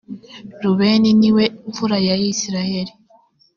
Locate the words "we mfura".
1.35-1.97